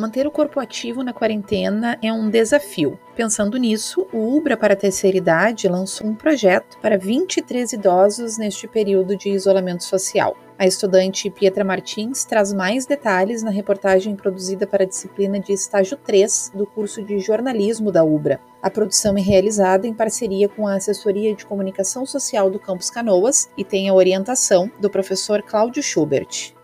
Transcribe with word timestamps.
Manter 0.00 0.26
o 0.26 0.30
corpo 0.30 0.58
ativo 0.58 1.02
na 1.02 1.12
quarentena 1.12 1.98
é 2.02 2.10
um 2.10 2.30
desafio. 2.30 2.98
Pensando 3.14 3.58
nisso, 3.58 4.08
o 4.14 4.34
Ubra 4.34 4.56
para 4.56 4.72
a 4.72 4.76
Terceira 4.76 5.18
Idade 5.18 5.68
lançou 5.68 6.06
um 6.06 6.14
projeto 6.14 6.78
para 6.80 6.96
23 6.96 7.74
idosos 7.74 8.38
neste 8.38 8.66
período 8.66 9.14
de 9.14 9.28
isolamento 9.28 9.84
social. 9.84 10.34
A 10.58 10.66
estudante 10.66 11.28
Pietra 11.28 11.62
Martins 11.64 12.24
traz 12.24 12.50
mais 12.50 12.86
detalhes 12.86 13.42
na 13.42 13.50
reportagem 13.50 14.16
produzida 14.16 14.66
para 14.66 14.84
a 14.84 14.86
disciplina 14.86 15.38
de 15.38 15.52
estágio 15.52 15.98
3 15.98 16.52
do 16.54 16.64
curso 16.64 17.02
de 17.02 17.18
jornalismo 17.18 17.92
da 17.92 18.02
UBRA. 18.02 18.40
A 18.62 18.70
produção 18.70 19.18
é 19.18 19.20
realizada 19.20 19.86
em 19.86 19.92
parceria 19.92 20.48
com 20.48 20.66
a 20.66 20.76
Assessoria 20.76 21.34
de 21.34 21.44
Comunicação 21.44 22.06
Social 22.06 22.48
do 22.48 22.58
Campus 22.58 22.88
Canoas 22.88 23.50
e 23.54 23.64
tem 23.64 23.90
a 23.90 23.94
orientação 23.94 24.70
do 24.80 24.88
professor 24.88 25.42
Cláudio 25.42 25.82
Schubert. 25.82 26.58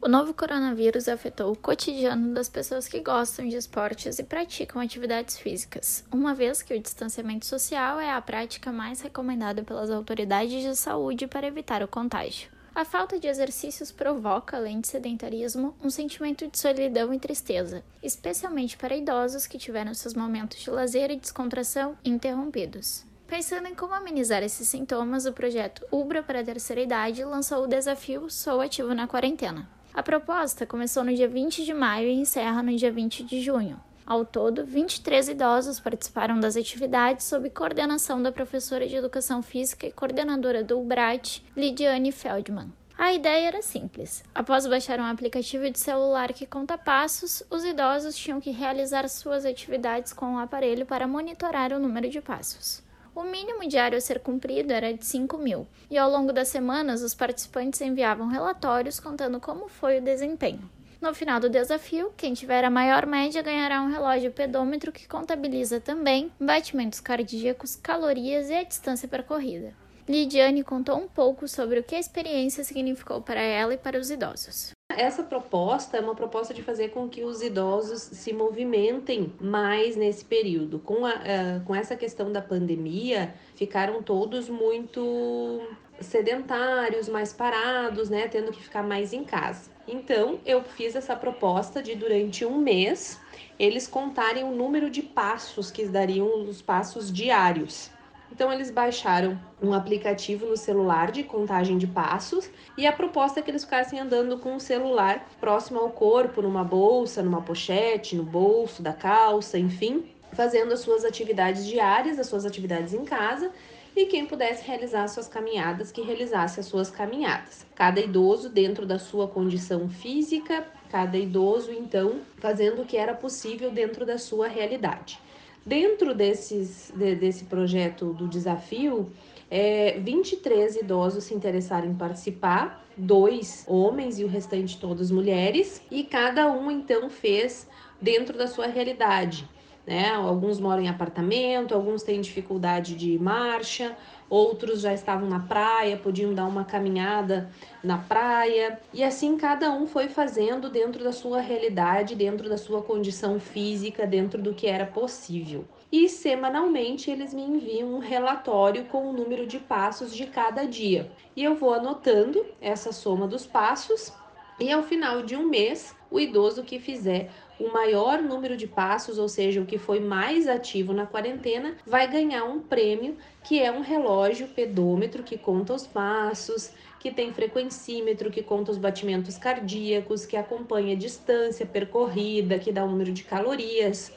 O 0.00 0.06
novo 0.08 0.32
coronavírus 0.32 1.08
afetou 1.08 1.52
o 1.52 1.56
cotidiano 1.56 2.32
das 2.32 2.48
pessoas 2.48 2.86
que 2.86 3.00
gostam 3.00 3.48
de 3.48 3.56
esportes 3.56 4.20
e 4.20 4.22
praticam 4.22 4.80
atividades 4.80 5.36
físicas, 5.36 6.04
uma 6.12 6.32
vez 6.32 6.62
que 6.62 6.72
o 6.72 6.80
distanciamento 6.80 7.44
social 7.44 7.98
é 7.98 8.08
a 8.08 8.22
prática 8.22 8.70
mais 8.70 9.00
recomendada 9.00 9.64
pelas 9.64 9.90
autoridades 9.90 10.62
de 10.62 10.76
saúde 10.76 11.26
para 11.26 11.48
evitar 11.48 11.82
o 11.82 11.88
contágio. 11.88 12.48
A 12.72 12.84
falta 12.84 13.18
de 13.18 13.26
exercícios 13.26 13.90
provoca, 13.90 14.56
além 14.56 14.80
de 14.80 14.86
sedentarismo, 14.86 15.74
um 15.82 15.90
sentimento 15.90 16.46
de 16.46 16.56
solidão 16.56 17.12
e 17.12 17.18
tristeza, 17.18 17.82
especialmente 18.00 18.76
para 18.76 18.96
idosos 18.96 19.48
que 19.48 19.58
tiveram 19.58 19.92
seus 19.94 20.14
momentos 20.14 20.60
de 20.60 20.70
lazer 20.70 21.10
e 21.10 21.16
descontração 21.16 21.98
interrompidos. 22.04 23.04
Pensando 23.26 23.66
em 23.66 23.74
como 23.74 23.94
amenizar 23.94 24.44
esses 24.44 24.68
sintomas, 24.68 25.26
o 25.26 25.32
projeto 25.32 25.84
Ubra 25.90 26.22
para 26.22 26.38
a 26.38 26.44
Terceira 26.44 26.82
Idade 26.82 27.24
lançou 27.24 27.64
o 27.64 27.68
desafio 27.68 28.30
Sou 28.30 28.60
Ativo 28.60 28.94
na 28.94 29.08
Quarentena. 29.08 29.77
A 29.98 30.02
proposta 30.04 30.64
começou 30.64 31.02
no 31.02 31.12
dia 31.12 31.26
20 31.26 31.64
de 31.64 31.74
maio 31.74 32.06
e 32.06 32.20
encerra 32.20 32.62
no 32.62 32.72
dia 32.76 32.92
20 32.92 33.24
de 33.24 33.40
junho. 33.40 33.80
Ao 34.06 34.24
todo, 34.24 34.64
23 34.64 35.30
idosos 35.30 35.80
participaram 35.80 36.38
das 36.38 36.56
atividades 36.56 37.26
sob 37.26 37.50
coordenação 37.50 38.22
da 38.22 38.30
professora 38.30 38.86
de 38.86 38.94
Educação 38.94 39.42
Física 39.42 39.88
e 39.88 39.90
coordenadora 39.90 40.62
do 40.62 40.78
UBRAT, 40.78 41.42
Lidiane 41.56 42.12
Feldman. 42.12 42.72
A 42.96 43.12
ideia 43.12 43.48
era 43.48 43.60
simples. 43.60 44.22
Após 44.32 44.68
baixar 44.68 45.00
um 45.00 45.04
aplicativo 45.04 45.68
de 45.68 45.80
celular 45.80 46.32
que 46.32 46.46
conta 46.46 46.78
passos, 46.78 47.42
os 47.50 47.64
idosos 47.64 48.14
tinham 48.14 48.40
que 48.40 48.52
realizar 48.52 49.08
suas 49.08 49.44
atividades 49.44 50.12
com 50.12 50.36
o 50.36 50.38
aparelho 50.38 50.86
para 50.86 51.08
monitorar 51.08 51.72
o 51.72 51.80
número 51.80 52.08
de 52.08 52.20
passos. 52.20 52.86
O 53.18 53.24
mínimo 53.24 53.66
diário 53.66 53.98
a 53.98 54.00
ser 54.00 54.20
cumprido 54.20 54.72
era 54.72 54.94
de 54.94 55.04
5 55.04 55.38
mil, 55.38 55.66
e 55.90 55.98
ao 55.98 56.08
longo 56.08 56.32
das 56.32 56.46
semanas 56.46 57.02
os 57.02 57.16
participantes 57.16 57.80
enviavam 57.80 58.28
relatórios 58.28 59.00
contando 59.00 59.40
como 59.40 59.68
foi 59.68 59.98
o 59.98 60.00
desempenho. 60.00 60.70
No 61.00 61.12
final 61.12 61.40
do 61.40 61.50
desafio, 61.50 62.12
quem 62.16 62.32
tiver 62.32 62.62
a 62.62 62.70
maior 62.70 63.06
média 63.06 63.42
ganhará 63.42 63.82
um 63.82 63.90
relógio 63.90 64.30
pedômetro 64.30 64.92
que 64.92 65.08
contabiliza 65.08 65.80
também 65.80 66.30
batimentos 66.38 67.00
cardíacos, 67.00 67.74
calorias 67.74 68.50
e 68.50 68.54
a 68.54 68.62
distância 68.62 69.08
percorrida. 69.08 69.74
Lidiane 70.08 70.62
contou 70.62 70.96
um 70.96 71.08
pouco 71.08 71.48
sobre 71.48 71.80
o 71.80 71.82
que 71.82 71.96
a 71.96 72.00
experiência 72.00 72.62
significou 72.62 73.20
para 73.20 73.40
ela 73.40 73.74
e 73.74 73.78
para 73.78 73.98
os 73.98 74.12
idosos. 74.12 74.77
Essa 74.98 75.22
proposta 75.22 75.96
é 75.96 76.00
uma 76.00 76.16
proposta 76.16 76.52
de 76.52 76.60
fazer 76.60 76.88
com 76.88 77.08
que 77.08 77.22
os 77.22 77.40
idosos 77.40 78.02
se 78.02 78.32
movimentem 78.32 79.32
mais 79.40 79.94
nesse 79.94 80.24
período. 80.24 80.80
Com, 80.80 81.06
a, 81.06 81.12
uh, 81.12 81.64
com 81.64 81.72
essa 81.72 81.94
questão 81.94 82.32
da 82.32 82.42
pandemia, 82.42 83.32
ficaram 83.54 84.02
todos 84.02 84.48
muito 84.48 85.60
sedentários, 86.00 87.08
mais 87.08 87.32
parados, 87.32 88.10
né, 88.10 88.26
tendo 88.26 88.50
que 88.50 88.60
ficar 88.60 88.82
mais 88.82 89.12
em 89.12 89.22
casa. 89.22 89.70
Então, 89.86 90.40
eu 90.44 90.64
fiz 90.64 90.96
essa 90.96 91.14
proposta 91.14 91.80
de 91.80 91.94
durante 91.94 92.44
um 92.44 92.58
mês 92.58 93.20
eles 93.56 93.86
contarem 93.86 94.42
o 94.42 94.50
número 94.50 94.90
de 94.90 95.02
passos 95.02 95.70
que 95.70 95.86
dariam 95.86 96.42
os 96.42 96.60
passos 96.60 97.12
diários. 97.12 97.88
Então 98.30 98.52
eles 98.52 98.70
baixaram 98.70 99.38
um 99.60 99.72
aplicativo 99.72 100.46
no 100.46 100.56
celular 100.56 101.10
de 101.10 101.22
contagem 101.22 101.78
de 101.78 101.86
passos 101.86 102.50
e 102.76 102.86
a 102.86 102.92
proposta 102.92 103.40
é 103.40 103.42
que 103.42 103.50
eles 103.50 103.64
ficassem 103.64 103.98
andando 103.98 104.38
com 104.38 104.54
o 104.54 104.60
celular 104.60 105.28
próximo 105.40 105.80
ao 105.80 105.90
corpo, 105.90 106.42
numa 106.42 106.62
bolsa, 106.62 107.22
numa 107.22 107.42
pochete, 107.42 108.14
no 108.14 108.22
bolso 108.22 108.82
da 108.82 108.92
calça, 108.92 109.58
enfim, 109.58 110.04
fazendo 110.32 110.72
as 110.72 110.80
suas 110.80 111.04
atividades 111.04 111.66
diárias, 111.66 112.18
as 112.18 112.26
suas 112.26 112.44
atividades 112.44 112.94
em 112.94 113.04
casa 113.04 113.50
e 113.96 114.06
quem 114.06 114.26
pudesse 114.26 114.64
realizar 114.64 115.08
suas 115.08 115.26
caminhadas, 115.26 115.90
que 115.90 116.02
realizasse 116.02 116.60
as 116.60 116.66
suas 116.66 116.90
caminhadas. 116.90 117.66
Cada 117.74 117.98
idoso 117.98 118.48
dentro 118.48 118.86
da 118.86 118.98
sua 118.98 119.26
condição 119.26 119.88
física, 119.88 120.64
cada 120.88 121.18
idoso 121.18 121.72
então 121.72 122.20
fazendo 122.36 122.82
o 122.82 122.84
que 122.84 122.96
era 122.96 123.14
possível 123.14 123.70
dentro 123.72 124.06
da 124.06 124.16
sua 124.16 124.46
realidade. 124.46 125.18
Dentro 125.64 126.14
desses, 126.14 126.92
de, 126.94 127.14
desse 127.14 127.44
projeto 127.44 128.12
do 128.12 128.26
desafio, 128.26 129.10
é, 129.50 129.98
23 130.00 130.76
idosos 130.76 131.24
se 131.24 131.34
interessaram 131.34 131.88
em 131.88 131.94
participar, 131.94 132.84
dois 132.96 133.64
homens 133.66 134.18
e 134.18 134.24
o 134.24 134.28
restante 134.28 134.78
todas 134.78 135.10
mulheres, 135.10 135.82
e 135.90 136.04
cada 136.04 136.50
um 136.50 136.70
então 136.70 137.08
fez 137.10 137.68
dentro 138.00 138.36
da 138.36 138.46
sua 138.46 138.66
realidade 138.66 139.48
né? 139.88 140.10
Alguns 140.10 140.60
moram 140.60 140.82
em 140.82 140.88
apartamento, 140.88 141.74
alguns 141.74 142.02
têm 142.02 142.20
dificuldade 142.20 142.94
de 142.94 143.18
marcha, 143.18 143.96
outros 144.28 144.82
já 144.82 144.92
estavam 144.92 145.26
na 145.26 145.40
praia, 145.40 145.96
podiam 145.96 146.34
dar 146.34 146.44
uma 146.44 146.62
caminhada 146.62 147.50
na 147.82 147.96
praia, 147.96 148.78
e 148.92 149.02
assim 149.02 149.38
cada 149.38 149.70
um 149.70 149.86
foi 149.86 150.10
fazendo 150.10 150.68
dentro 150.68 151.02
da 151.02 151.10
sua 151.10 151.40
realidade, 151.40 152.14
dentro 152.14 152.50
da 152.50 152.58
sua 152.58 152.82
condição 152.82 153.40
física, 153.40 154.06
dentro 154.06 154.42
do 154.42 154.52
que 154.52 154.66
era 154.66 154.84
possível. 154.84 155.64
E 155.90 156.06
semanalmente 156.06 157.10
eles 157.10 157.32
me 157.32 157.40
enviam 157.40 157.94
um 157.94 157.98
relatório 157.98 158.84
com 158.84 159.08
o 159.08 159.12
número 159.14 159.46
de 159.46 159.58
passos 159.58 160.14
de 160.14 160.26
cada 160.26 160.66
dia. 160.66 161.10
E 161.34 161.42
eu 161.42 161.54
vou 161.54 161.72
anotando 161.72 162.44
essa 162.60 162.92
soma 162.92 163.26
dos 163.26 163.46
passos 163.46 164.12
e 164.60 164.70
ao 164.70 164.82
final 164.82 165.22
de 165.22 165.34
um 165.34 165.48
mês, 165.48 165.94
o 166.10 166.18
idoso 166.18 166.62
que 166.64 166.78
fizer 166.78 167.30
o 167.58 167.72
maior 167.72 168.22
número 168.22 168.56
de 168.56 168.66
passos, 168.66 169.18
ou 169.18 169.28
seja, 169.28 169.60
o 169.60 169.66
que 169.66 169.78
foi 169.78 170.00
mais 170.00 170.46
ativo 170.46 170.92
na 170.92 171.06
quarentena, 171.06 171.76
vai 171.86 172.10
ganhar 172.10 172.44
um 172.44 172.60
prêmio 172.60 173.16
que 173.42 173.60
é 173.60 173.72
um 173.72 173.80
relógio 173.80 174.48
pedômetro 174.48 175.22
que 175.22 175.38
conta 175.38 175.74
os 175.74 175.86
passos, 175.86 176.70
que 177.00 177.10
tem 177.10 177.32
frequencímetro, 177.32 178.30
que 178.30 178.42
conta 178.42 178.70
os 178.70 178.78
batimentos 178.78 179.38
cardíacos, 179.38 180.26
que 180.26 180.36
acompanha 180.36 180.94
a 180.94 180.98
distância 180.98 181.64
percorrida, 181.64 182.58
que 182.58 182.72
dá 182.72 182.84
o 182.84 182.90
número 182.90 183.12
de 183.12 183.24
calorias. 183.24 184.12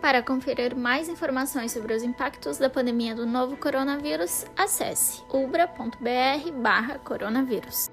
Para 0.00 0.22
conferir 0.22 0.76
mais 0.76 1.08
informações 1.08 1.72
sobre 1.72 1.92
os 1.92 2.04
impactos 2.04 2.56
da 2.56 2.70
pandemia 2.70 3.16
do 3.16 3.26
novo 3.26 3.56
coronavírus, 3.56 4.46
acesse 4.56 5.24
ubra.br/coronavírus. 5.32 7.90